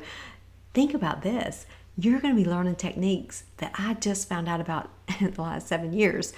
think 0.74 0.94
about 0.94 1.22
this. 1.22 1.66
You're 1.98 2.20
going 2.20 2.36
to 2.36 2.42
be 2.42 2.48
learning 2.48 2.76
techniques 2.76 3.44
that 3.56 3.72
I 3.78 3.94
just 3.94 4.28
found 4.28 4.48
out 4.48 4.60
about 4.60 4.90
in 5.20 5.30
the 5.30 5.42
last 5.42 5.68
seven 5.68 5.92
years 5.92 6.32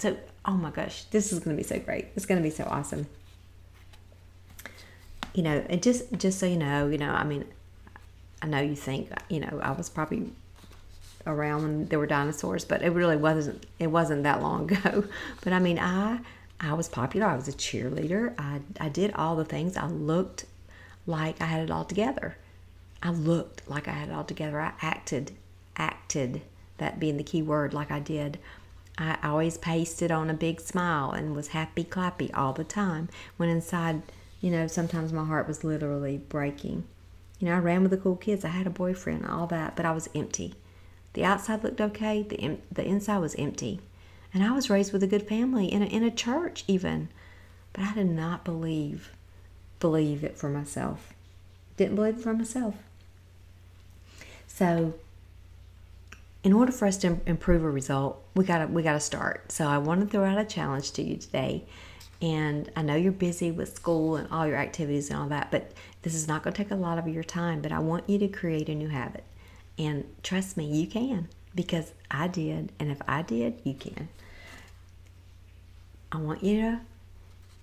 so, 0.00 0.16
oh 0.46 0.52
my 0.52 0.70
gosh, 0.70 1.04
this 1.04 1.30
is 1.30 1.40
going 1.40 1.54
to 1.54 1.62
be 1.62 1.66
so 1.66 1.78
great. 1.78 2.06
It's 2.16 2.24
going 2.24 2.42
to 2.42 2.42
be 2.42 2.54
so 2.54 2.64
awesome. 2.64 3.06
You 5.34 5.42
know, 5.42 5.64
and 5.68 5.82
just 5.82 6.10
just 6.16 6.38
so 6.38 6.46
you 6.46 6.56
know, 6.56 6.88
you 6.88 6.96
know, 6.96 7.12
I 7.12 7.22
mean, 7.22 7.44
I 8.42 8.46
know 8.46 8.60
you 8.60 8.74
think, 8.74 9.10
you 9.28 9.40
know, 9.40 9.60
I 9.62 9.72
was 9.72 9.88
probably 9.88 10.32
around 11.26 11.62
when 11.62 11.86
there 11.86 11.98
were 11.98 12.06
dinosaurs, 12.06 12.64
but 12.64 12.82
it 12.82 12.90
really 12.90 13.16
wasn't. 13.16 13.66
It 13.78 13.88
wasn't 13.88 14.22
that 14.22 14.42
long 14.42 14.70
ago. 14.72 15.04
But 15.42 15.52
I 15.52 15.58
mean, 15.58 15.78
I 15.78 16.20
I 16.60 16.74
was 16.74 16.88
popular. 16.88 17.26
I 17.26 17.36
was 17.36 17.48
a 17.48 17.52
cheerleader. 17.52 18.34
I 18.38 18.60
I 18.80 18.88
did 18.88 19.12
all 19.14 19.36
the 19.36 19.44
things. 19.44 19.76
I 19.76 19.86
looked 19.86 20.46
like 21.06 21.40
I 21.40 21.46
had 21.46 21.62
it 21.62 21.70
all 21.70 21.84
together. 21.84 22.36
I 23.02 23.10
looked 23.10 23.68
like 23.68 23.88
I 23.88 23.92
had 23.92 24.08
it 24.10 24.14
all 24.14 24.24
together. 24.24 24.60
I 24.60 24.72
acted, 24.82 25.32
acted. 25.76 26.42
That 26.78 26.98
being 26.98 27.16
the 27.18 27.22
key 27.24 27.42
word, 27.42 27.74
like 27.74 27.90
I 27.90 28.00
did. 28.00 28.38
I 28.98 29.16
always 29.22 29.56
pasted 29.56 30.10
on 30.10 30.28
a 30.28 30.34
big 30.34 30.60
smile 30.60 31.10
and 31.12 31.34
was 31.34 31.48
happy 31.48 31.84
clappy 31.84 32.30
all 32.34 32.52
the 32.52 32.64
time. 32.64 33.08
When 33.36 33.48
inside, 33.48 34.02
you 34.40 34.50
know, 34.50 34.66
sometimes 34.66 35.12
my 35.12 35.24
heart 35.24 35.48
was 35.48 35.64
literally 35.64 36.18
breaking. 36.18 36.84
You 37.40 37.48
know, 37.48 37.54
I 37.54 37.58
ran 37.58 37.82
with 37.82 37.90
the 37.90 37.96
cool 37.96 38.16
kids. 38.16 38.44
I 38.44 38.48
had 38.48 38.66
a 38.66 38.70
boyfriend, 38.70 39.26
all 39.26 39.46
that, 39.46 39.74
but 39.74 39.86
I 39.86 39.92
was 39.92 40.10
empty. 40.14 40.54
The 41.14 41.24
outside 41.24 41.64
looked 41.64 41.80
okay, 41.80 42.22
the, 42.22 42.58
the 42.70 42.84
inside 42.84 43.18
was 43.18 43.34
empty. 43.34 43.80
And 44.32 44.44
I 44.44 44.52
was 44.52 44.70
raised 44.70 44.92
with 44.92 45.02
a 45.02 45.08
good 45.08 45.26
family 45.26 45.66
in 45.66 45.82
a, 45.82 45.86
in 45.86 46.04
a 46.04 46.10
church, 46.10 46.64
even. 46.68 47.08
But 47.72 47.84
I 47.84 47.94
did 47.94 48.10
not 48.10 48.44
believe, 48.44 49.10
believe 49.80 50.22
it 50.22 50.36
for 50.36 50.50
myself. 50.50 51.14
Didn't 51.76 51.96
believe 51.96 52.18
it 52.18 52.22
for 52.22 52.34
myself. 52.34 52.74
So, 54.46 54.94
in 56.44 56.52
order 56.52 56.72
for 56.72 56.86
us 56.86 56.98
to 56.98 57.18
improve 57.26 57.64
a 57.64 57.70
result, 57.70 58.22
we 58.34 58.44
gotta 58.44 58.66
we 58.66 58.82
gotta 58.82 59.00
start. 59.00 59.50
So, 59.50 59.66
I 59.66 59.78
want 59.78 60.00
to 60.02 60.06
throw 60.06 60.24
out 60.24 60.38
a 60.38 60.44
challenge 60.44 60.92
to 60.92 61.02
you 61.02 61.16
today. 61.16 61.64
And 62.20 62.70
I 62.76 62.82
know 62.82 62.96
you're 62.96 63.12
busy 63.12 63.50
with 63.50 63.74
school 63.74 64.16
and 64.16 64.28
all 64.30 64.46
your 64.46 64.56
activities 64.56 65.08
and 65.08 65.18
all 65.18 65.28
that, 65.28 65.50
but 65.50 65.72
this 66.02 66.14
is 66.14 66.26
not 66.26 66.42
going 66.42 66.54
to 66.54 66.62
take 66.62 66.70
a 66.70 66.76
lot 66.76 66.98
of 66.98 67.08
your 67.08 67.24
time. 67.24 67.60
But 67.60 67.72
I 67.72 67.78
want 67.78 68.08
you 68.08 68.18
to 68.18 68.28
create 68.28 68.68
a 68.68 68.74
new 68.74 68.88
habit. 68.88 69.24
And 69.78 70.04
trust 70.22 70.56
me, 70.56 70.66
you 70.66 70.86
can 70.86 71.28
because 71.54 71.92
I 72.10 72.28
did. 72.28 72.72
And 72.78 72.90
if 72.90 73.00
I 73.06 73.22
did, 73.22 73.60
you 73.64 73.74
can. 73.74 74.08
I 76.12 76.18
want 76.18 76.42
you 76.42 76.60
to 76.60 76.80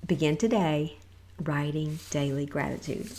begin 0.06 0.38
today 0.38 0.98
writing 1.44 2.00
daily 2.10 2.46
gratitude. 2.46 3.12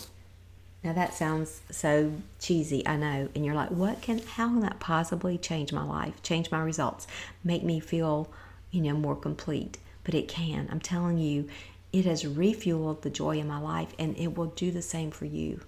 Now 0.83 0.93
that 0.93 1.15
sounds 1.15 1.61
so 1.71 2.13
cheesy, 2.39 2.87
I 2.87 2.97
know. 2.97 3.29
And 3.35 3.45
you're 3.45 3.55
like, 3.55 3.71
what 3.71 4.01
can, 4.01 4.21
how 4.21 4.49
can 4.49 4.61
that 4.61 4.81
possibly 4.81 5.37
change 5.37 5.73
my 5.73 5.83
life, 5.83 6.23
change 6.23 6.51
my 6.51 6.61
results, 6.61 7.07
make 7.43 7.65
me 7.65 7.81
feel, 7.81 8.31
you 8.71 8.81
know, 8.81 8.95
more 8.95 9.17
complete? 9.17 9.79
But 10.05 10.15
it 10.15 10.29
can. 10.29 10.69
I'm 10.71 10.81
telling 10.81 11.19
you, 11.19 11.49
it 11.93 12.05
has 12.05 12.25
refueled 12.25 13.03
the 13.03 13.11
joy 13.11 13.39
in 13.39 13.49
my 13.49 13.59
life 13.59 13.95
and 13.99 14.17
it 14.17 14.37
will 14.37 14.47
do 14.47 14.71
the 14.71 14.83
same 14.83 15.11
for 15.11 15.25
you. 15.25 15.61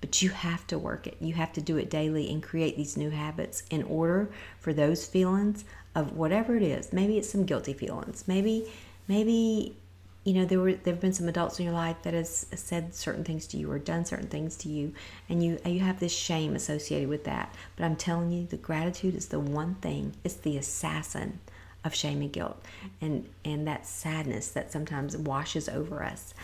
But 0.00 0.20
you 0.20 0.30
have 0.30 0.66
to 0.68 0.78
work 0.78 1.06
it. 1.06 1.16
You 1.20 1.34
have 1.34 1.52
to 1.54 1.60
do 1.60 1.76
it 1.76 1.90
daily 1.90 2.30
and 2.30 2.42
create 2.42 2.76
these 2.76 2.96
new 2.96 3.10
habits 3.10 3.62
in 3.70 3.84
order 3.84 4.30
for 4.58 4.72
those 4.72 5.06
feelings 5.06 5.64
of 5.94 6.16
whatever 6.16 6.56
it 6.56 6.62
is. 6.62 6.92
Maybe 6.92 7.18
it's 7.18 7.30
some 7.30 7.44
guilty 7.44 7.72
feelings. 7.72 8.24
Maybe 8.26 8.70
maybe 9.08 9.76
you 10.24 10.34
know 10.34 10.44
there 10.44 10.60
were 10.60 10.74
there've 10.74 11.00
been 11.00 11.12
some 11.12 11.28
adults 11.28 11.58
in 11.58 11.64
your 11.64 11.74
life 11.74 11.96
that 12.02 12.14
has 12.14 12.46
said 12.54 12.94
certain 12.94 13.24
things 13.24 13.46
to 13.48 13.56
you 13.56 13.70
or 13.70 13.78
done 13.78 14.04
certain 14.04 14.28
things 14.28 14.56
to 14.56 14.68
you 14.68 14.94
and 15.28 15.42
you 15.44 15.58
you 15.66 15.80
have 15.80 15.98
this 16.00 16.16
shame 16.16 16.54
associated 16.56 17.08
with 17.08 17.24
that. 17.24 17.54
But 17.76 17.84
I'm 17.84 17.96
telling 17.96 18.30
you 18.30 18.46
the 18.46 18.56
gratitude 18.56 19.14
is 19.14 19.28
the 19.28 19.40
one 19.40 19.76
thing. 19.76 20.14
It's 20.24 20.34
the 20.34 20.56
assassin 20.56 21.40
of 21.84 21.94
shame 21.94 22.20
and 22.20 22.32
guilt 22.32 22.62
and 23.00 23.28
and 23.44 23.66
that 23.66 23.86
sadness 23.86 24.48
that 24.48 24.70
sometimes 24.72 25.16
washes 25.16 25.68
over 25.68 26.02
us. 26.02 26.34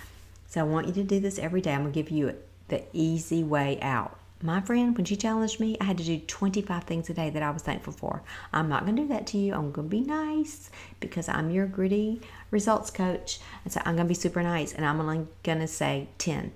So 0.49 0.61
I 0.61 0.64
want 0.64 0.87
you 0.87 0.92
to 0.95 1.04
do 1.04 1.21
this 1.21 1.38
every 1.38 1.61
day. 1.61 1.73
I'm 1.73 1.83
going 1.83 1.92
to 1.92 2.02
give 2.02 2.11
you 2.11 2.35
the 2.68 2.83
easy 2.92 3.45
way 3.45 3.78
out. 3.80 4.18
My 4.40 4.61
friend, 4.61 4.97
when 4.97 5.04
she 5.04 5.16
challenged 5.16 5.59
me, 5.59 5.76
I 5.80 5.85
had 5.85 5.99
to 5.99 6.04
do 6.04 6.18
25 6.21 6.85
things 6.85 7.11
a 7.11 7.14
day 7.14 7.28
that 7.28 7.42
I 7.42 7.50
was 7.50 7.62
thankful 7.62 7.92
for. 7.92 8.23
I'm 8.52 8.68
not 8.68 8.85
going 8.85 8.95
to 8.97 9.02
do 9.02 9.09
that 9.09 9.26
to 9.28 9.38
you. 9.38 9.52
I'm 9.52 9.73
going 9.73 9.88
to 9.88 9.90
be 9.90 10.00
nice 10.00 10.71
because 11.00 11.28
I'm 11.28 11.50
your 11.50 11.66
gritty 11.66 12.21
results 12.52 12.90
coach. 12.90 13.40
And 13.64 13.73
so 13.73 13.80
I'm 13.85 13.97
going 13.97 14.07
to 14.07 14.09
be 14.09 14.14
super 14.14 14.42
nice 14.42 14.73
and 14.73 14.87
I'm 14.87 15.00
only 15.00 15.26
going 15.42 15.59
to 15.59 15.66
say 15.66 16.09
10. 16.18 16.52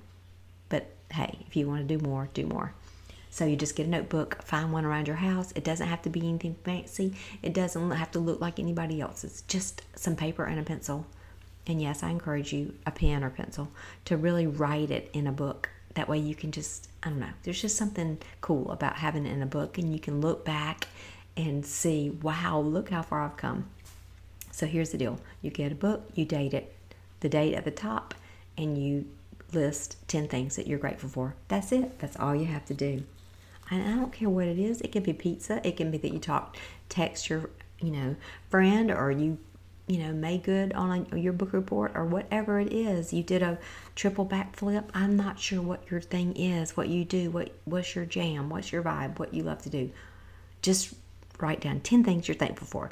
But 0.68 0.86
hey, 1.12 1.40
if 1.46 1.56
you 1.56 1.66
want 1.66 1.86
to 1.86 1.98
do 1.98 2.02
more, 2.06 2.28
do 2.32 2.46
more. 2.46 2.72
So 3.32 3.46
you 3.46 3.56
just 3.56 3.76
get 3.76 3.86
a 3.86 3.90
notebook, 3.90 4.42
find 4.42 4.74
one 4.74 4.84
around 4.84 5.06
your 5.06 5.16
house. 5.16 5.52
It 5.56 5.64
doesn't 5.64 5.88
have 5.88 6.02
to 6.02 6.10
be 6.10 6.20
anything 6.28 6.54
fancy. 6.64 7.14
It 7.42 7.54
doesn't 7.54 7.90
have 7.92 8.10
to 8.10 8.18
look 8.18 8.42
like 8.42 8.58
anybody 8.58 9.00
else's. 9.00 9.42
Just 9.48 9.80
some 9.96 10.16
paper 10.16 10.44
and 10.44 10.60
a 10.60 10.62
pencil. 10.62 11.06
And 11.66 11.80
yes, 11.80 12.02
I 12.02 12.10
encourage 12.10 12.52
you, 12.52 12.74
a 12.84 12.90
pen 12.90 13.24
or 13.24 13.30
pencil, 13.30 13.70
to 14.04 14.18
really 14.18 14.46
write 14.46 14.90
it 14.90 15.08
in 15.14 15.26
a 15.26 15.32
book 15.32 15.70
that 15.94 16.08
way 16.08 16.18
you 16.18 16.34
can 16.34 16.52
just 16.52 16.88
i 17.02 17.08
don't 17.08 17.20
know 17.20 17.28
there's 17.42 17.60
just 17.60 17.76
something 17.76 18.18
cool 18.40 18.70
about 18.70 18.96
having 18.96 19.26
it 19.26 19.30
in 19.30 19.42
a 19.42 19.46
book 19.46 19.78
and 19.78 19.92
you 19.92 20.00
can 20.00 20.20
look 20.20 20.42
back 20.44 20.88
and 21.36 21.64
see 21.64 22.10
wow 22.22 22.58
look 22.58 22.88
how 22.88 23.02
far 23.02 23.22
i've 23.22 23.36
come 23.36 23.68
so 24.50 24.66
here's 24.66 24.90
the 24.90 24.98
deal 24.98 25.18
you 25.40 25.50
get 25.50 25.72
a 25.72 25.74
book 25.74 26.02
you 26.14 26.24
date 26.24 26.54
it 26.54 26.74
the 27.20 27.28
date 27.28 27.54
at 27.54 27.64
the 27.64 27.70
top 27.70 28.14
and 28.56 28.78
you 28.78 29.04
list 29.52 29.96
10 30.08 30.28
things 30.28 30.56
that 30.56 30.66
you're 30.66 30.78
grateful 30.78 31.08
for 31.08 31.34
that's 31.48 31.72
it 31.72 31.98
that's 31.98 32.16
all 32.16 32.34
you 32.34 32.46
have 32.46 32.64
to 32.64 32.74
do 32.74 33.02
and 33.72 33.82
i 33.82 33.96
don't 33.96 34.12
care 34.12 34.28
what 34.28 34.46
it 34.46 34.58
is 34.58 34.80
it 34.82 34.92
can 34.92 35.02
be 35.02 35.12
pizza 35.12 35.66
it 35.66 35.76
can 35.76 35.90
be 35.90 35.98
that 35.98 36.12
you 36.12 36.20
talk 36.20 36.56
text 36.88 37.28
your 37.28 37.50
you 37.80 37.90
know 37.90 38.14
friend 38.48 38.90
or 38.90 39.10
you 39.10 39.38
you 39.86 39.98
know, 39.98 40.12
made 40.12 40.42
good 40.42 40.72
on 40.72 41.06
a, 41.12 41.18
your 41.18 41.32
book 41.32 41.52
report 41.52 41.92
or 41.94 42.04
whatever 42.04 42.60
it 42.60 42.72
is. 42.72 43.12
You 43.12 43.22
did 43.22 43.42
a 43.42 43.58
triple 43.94 44.24
backflip. 44.24 44.84
I'm 44.94 45.16
not 45.16 45.38
sure 45.38 45.60
what 45.60 45.90
your 45.90 46.00
thing 46.00 46.36
is, 46.36 46.76
what 46.76 46.88
you 46.88 47.04
do, 47.04 47.30
what 47.30 47.50
what's 47.64 47.94
your 47.94 48.06
jam, 48.06 48.48
what's 48.48 48.72
your 48.72 48.82
vibe, 48.82 49.18
what 49.18 49.34
you 49.34 49.42
love 49.42 49.60
to 49.62 49.70
do. 49.70 49.90
Just 50.62 50.94
write 51.38 51.60
down 51.60 51.80
10 51.80 52.04
things 52.04 52.28
you're 52.28 52.36
thankful 52.36 52.66
for. 52.66 52.90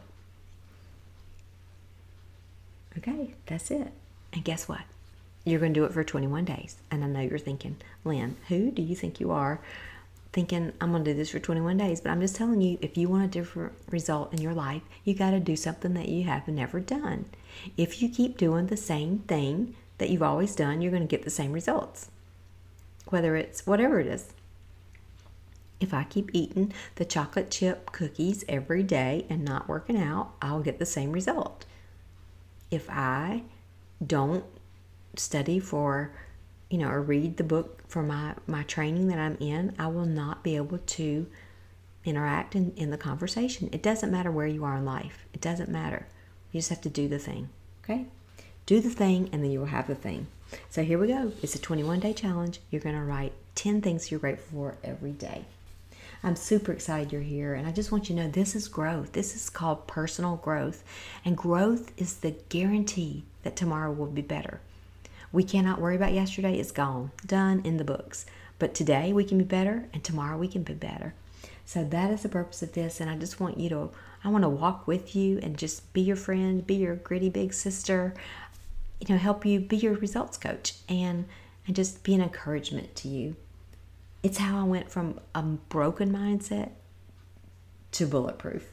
Okay, 2.99 3.35
that's 3.47 3.71
it. 3.71 3.93
And 4.33 4.45
guess 4.45 4.69
what? 4.69 4.83
You're 5.45 5.61
going 5.61 5.73
to 5.73 5.81
do 5.81 5.85
it 5.85 5.93
for 5.93 6.05
21 6.05 6.45
days. 6.45 6.77
And 6.91 7.05
I 7.05 7.07
know 7.07 7.21
you're 7.21 7.39
thinking, 7.39 7.77
Lynn, 8.05 8.37
who 8.49 8.71
do 8.71 8.83
you 8.83 8.97
think 8.97 9.21
you 9.21 9.31
are 9.31 9.61
thinking 10.33 10.73
I'm 10.81 10.93
going 10.93 11.05
to 11.05 11.13
do 11.13 11.17
this 11.17 11.31
for 11.31 11.39
21 11.39 11.77
days, 11.77 12.01
but 12.01 12.11
I'm 12.11 12.21
just 12.21 12.37
telling 12.37 12.61
you 12.61 12.79
if 12.81 12.97
you 12.97 13.09
want 13.09 13.25
a 13.25 13.29
different 13.29 13.73
result 13.91 14.33
in 14.33 14.41
your 14.41 14.55
life, 14.55 14.83
you 15.05 15.15
got 15.15 15.31
to 15.31 15.41
do 15.41 15.57
something 15.57 15.95
that 15.95 16.09
you 16.09 16.25
have 16.25 16.47
never 16.47 16.81
done. 16.81 17.27
If 17.77 18.01
you 18.01 18.09
keep 18.09 18.37
doing 18.37 18.67
the 18.67 18.77
same 18.77 19.21
thing 19.21 19.75
that 19.99 20.11
you've 20.11 20.23
always 20.23 20.55
done, 20.55 20.81
you're 20.81 20.93
going 20.93 21.07
to 21.07 21.09
get 21.09 21.25
the 21.25 21.31
same 21.31 21.53
results. 21.53 22.11
Whether 23.07 23.35
it's 23.37 23.67
whatever 23.67 24.01
it 24.01 24.07
is. 24.07 24.33
If 25.81 25.95
I 25.95 26.05
keep 26.05 26.31
eating 26.33 26.73
the 26.97 27.05
chocolate 27.05 27.51
chip 27.51 27.91
cookies 27.91 28.45
every 28.49 28.83
day 28.83 29.27
and 29.29 29.45
not 29.45 29.69
working 29.69 29.97
out, 29.97 30.33
I'll 30.41 30.61
get 30.61 30.79
the 30.79 30.87
same 30.87 31.11
result. 31.11 31.65
If 32.71 32.89
I 32.89 33.45
don't 34.07 34.45
study 35.17 35.59
for 35.59 36.13
you 36.71 36.79
know, 36.79 36.89
or 36.89 37.03
read 37.03 37.37
the 37.37 37.45
book 37.45 37.83
for 37.89 38.03
my, 38.03 38.35
my 38.47 38.62
training 38.62 39.09
that 39.09 39.19
I'm 39.19 39.37
in, 39.41 39.75
I 39.79 39.89
will 39.89 40.07
not 40.07 40.43
be 40.43 40.57
able 40.57 40.79
to 40.79 41.27
interact 42.05 42.55
in, 42.55 42.73
in 42.77 42.91
the 42.91 42.97
conversation. 42.97 43.69
It 43.73 43.83
doesn't 43.83 44.11
matter 44.11 44.31
where 44.31 44.47
you 44.47 44.65
are 44.65 44.77
in 44.77 44.85
life. 44.85 45.27
It 45.35 45.41
doesn't 45.41 45.69
matter. 45.69 46.07
You 46.53 46.59
just 46.59 46.71
have 46.71 46.81
to 46.83 46.89
do 46.89 47.09
the 47.09 47.19
thing. 47.19 47.49
Okay? 47.85 48.07
Do 48.67 48.81
the 48.81 48.91
thing 48.91 49.29
and 49.33 49.43
then 49.43 49.50
you 49.50 49.59
will 49.59 49.67
have 49.67 49.89
the 49.89 49.95
thing. 49.95 50.29
So 50.69 50.83
here 50.83 50.99
we 50.99 51.09
go. 51.09 51.33
It's 51.43 51.55
a 51.55 51.61
21 51.61 52.00
day 52.00 52.12
challenge. 52.12 52.61
You're 52.71 52.81
going 52.81 52.97
to 52.97 53.03
write 53.03 53.33
10 53.57 53.83
things 53.83 54.11
you're 54.11 54.21
grateful 54.21 54.47
for 54.53 54.77
every 54.83 55.12
day. 55.12 55.45
I'm 56.23 56.37
super 56.37 56.73
excited 56.73 57.12
you're 57.12 57.23
here, 57.23 57.55
and 57.55 57.67
I 57.67 57.73
just 57.73 57.91
want 57.91 58.11
you 58.11 58.17
to 58.17 58.23
know 58.23 58.29
this 58.29 58.55
is 58.55 58.69
growth. 58.69 59.12
This 59.12 59.35
is 59.35 59.49
called 59.49 59.87
personal 59.87 60.37
growth, 60.37 60.85
and 61.25 61.35
growth 61.35 61.93
is 61.97 62.19
the 62.19 62.33
guarantee 62.50 63.25
that 63.43 63.57
tomorrow 63.57 63.91
will 63.91 64.07
be 64.07 64.21
better. 64.21 64.61
We 65.33 65.45
cannot 65.45 65.81
worry 65.81 65.97
about 65.97 66.13
yesterday, 66.13 66.59
it's 66.59 66.73
gone, 66.73 67.13
done 67.25 67.63
in 67.65 67.77
the 67.77 67.85
books. 67.85 68.27
But 68.59 68.75
today 68.75 69.13
we 69.13 69.25
can 69.25 69.39
be 69.39 69.45
better, 69.45 69.89
and 69.93 70.03
tomorrow 70.03 70.37
we 70.37 70.49
can 70.49 70.63
be 70.63 70.75
better. 70.75 71.15
So 71.65 71.85
that 71.85 72.11
is 72.11 72.23
the 72.23 72.29
purpose 72.29 72.63
of 72.63 72.73
this, 72.73 73.01
and 73.01 73.09
I 73.09 73.17
just 73.17 73.39
want 73.39 73.59
you 73.59 73.69
to, 73.69 73.91
I 74.25 74.29
want 74.29 74.43
to 74.43 74.49
walk 74.49 74.87
with 74.87 75.15
you 75.15 75.39
and 75.43 75.57
just 75.57 75.93
be 75.93 76.01
your 76.01 76.17
friend, 76.17 76.67
be 76.67 76.75
your 76.75 76.97
gritty 76.97 77.31
big 77.31 77.55
sister, 77.55 78.13
you 79.01 79.07
know, 79.09 79.19
help 79.19 79.47
you 79.47 79.61
be 79.61 79.77
your 79.77 79.95
results 79.95 80.37
coach 80.37 80.75
and 80.89 81.27
and 81.67 81.77
just 81.77 82.03
be 82.03 82.15
an 82.15 82.21
encouragement 82.21 82.97
to 82.97 83.09
you. 83.09 83.37
It's 84.23 84.39
how 84.39 84.61
I 84.61 84.65
went 84.65 84.91
from 84.91 85.21
a 85.35 85.43
broken 85.43 86.13
mindset 86.13 86.71
to 87.93 88.07
bulletproof. 88.07 88.69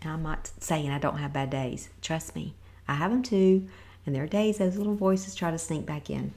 And 0.00 0.10
I'm 0.10 0.22
not 0.22 0.50
saying 0.58 0.90
I 0.90 0.98
don't 0.98 1.18
have 1.18 1.32
bad 1.32 1.50
days. 1.50 1.88
Trust 2.00 2.34
me, 2.34 2.54
I 2.88 2.94
have 2.94 3.10
them 3.10 3.22
too. 3.22 3.68
And 4.04 4.14
there 4.14 4.24
are 4.24 4.28
days 4.28 4.58
those 4.58 4.76
little 4.76 4.94
voices 4.94 5.34
try 5.34 5.50
to 5.50 5.58
sneak 5.58 5.86
back 5.86 6.10
in. 6.10 6.34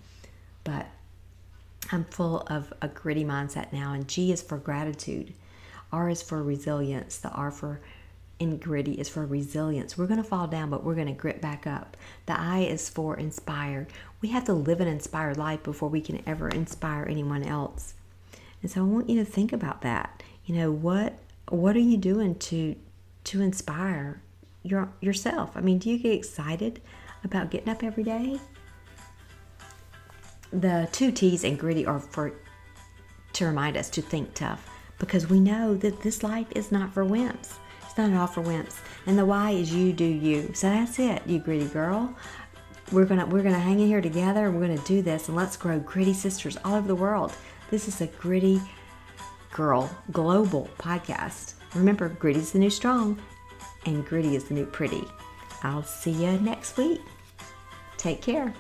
But 0.63 0.87
I'm 1.91 2.05
full 2.05 2.41
of 2.47 2.73
a 2.81 2.87
gritty 2.87 3.25
mindset 3.25 3.71
now. 3.73 3.93
And 3.93 4.07
G 4.07 4.31
is 4.31 4.41
for 4.41 4.57
gratitude. 4.57 5.33
R 5.91 6.09
is 6.09 6.21
for 6.21 6.41
resilience. 6.43 7.17
The 7.17 7.29
R 7.29 7.51
for 7.51 7.79
in 8.39 8.57
gritty 8.57 8.93
is 8.93 9.07
for 9.07 9.25
resilience. 9.25 9.97
We're 9.97 10.07
going 10.07 10.21
to 10.21 10.27
fall 10.27 10.47
down, 10.47 10.69
but 10.69 10.83
we're 10.83 10.95
going 10.95 11.07
to 11.07 11.13
grit 11.13 11.41
back 11.41 11.65
up. 11.65 11.95
The 12.25 12.37
I 12.37 12.59
is 12.59 12.89
for 12.89 13.15
inspired. 13.15 13.87
We 14.21 14.29
have 14.29 14.43
to 14.45 14.53
live 14.53 14.81
an 14.81 14.87
inspired 14.87 15.37
life 15.37 15.63
before 15.63 15.89
we 15.89 16.01
can 16.01 16.21
ever 16.27 16.49
inspire 16.49 17.05
anyone 17.09 17.43
else. 17.43 17.93
And 18.61 18.69
so 18.69 18.81
I 18.81 18.83
want 18.83 19.09
you 19.09 19.23
to 19.23 19.29
think 19.29 19.53
about 19.53 19.81
that. 19.83 20.23
You 20.45 20.55
know, 20.55 20.71
what 20.71 21.17
what 21.49 21.75
are 21.75 21.79
you 21.79 21.97
doing 21.97 22.35
to 22.35 22.75
to 23.25 23.41
inspire 23.41 24.21
your 24.63 24.89
yourself? 24.99 25.51
I 25.55 25.61
mean, 25.61 25.77
do 25.77 25.89
you 25.89 25.97
get 25.97 26.13
excited 26.13 26.81
about 27.25 27.51
getting 27.51 27.69
up 27.69 27.83
every 27.83 28.03
day? 28.03 28.39
The 30.53 30.87
two 30.93 31.11
T's 31.11 31.43
and 31.43 31.59
gritty 31.59 31.85
are 31.85 31.99
for 31.99 32.31
to 33.33 33.45
remind 33.45 33.75
us 33.75 33.89
to 33.89 34.01
think 34.01 34.33
tough 34.33 34.69
because 34.97 35.29
we 35.29 35.41
know 35.41 35.75
that 35.75 36.01
this 36.01 36.23
life 36.23 36.47
is 36.55 36.71
not 36.71 36.93
for 36.93 37.03
wimps. 37.03 37.55
It's 37.83 37.97
not 37.97 38.11
at 38.11 38.17
all 38.17 38.27
for 38.27 38.41
wimps. 38.41 38.79
And 39.05 39.17
the 39.17 39.25
Y 39.25 39.51
is 39.51 39.73
you 39.73 39.91
do 39.91 40.05
you. 40.05 40.51
So 40.53 40.69
that's 40.69 40.97
it, 40.99 41.21
you 41.25 41.39
gritty 41.39 41.65
girl. 41.65 42.15
We're 42.91 43.05
gonna 43.05 43.25
we're 43.25 43.43
gonna 43.43 43.59
hang 43.59 43.79
in 43.79 43.87
here 43.87 44.01
together. 44.01 44.51
We're 44.51 44.61
gonna 44.61 44.77
do 44.79 45.01
this, 45.01 45.27
and 45.27 45.35
let's 45.35 45.57
grow 45.57 45.79
gritty 45.79 46.13
sisters 46.13 46.57
all 46.63 46.75
over 46.75 46.87
the 46.87 46.95
world. 46.95 47.33
This 47.71 47.87
is 47.87 47.99
a 47.99 48.07
gritty 48.07 48.61
girl 49.51 49.89
global 50.11 50.69
podcast. 50.77 51.55
Remember, 51.73 52.09
gritty 52.09 52.39
is 52.39 52.51
the 52.51 52.59
new 52.59 52.69
strong, 52.69 53.19
and 53.85 54.05
gritty 54.05 54.35
is 54.35 54.45
the 54.45 54.53
new 54.53 54.65
pretty. 54.65 55.03
I'll 55.63 55.83
see 55.83 56.11
you 56.11 56.39
next 56.39 56.77
week. 56.77 57.01
Take 57.97 58.21
care. 58.21 58.53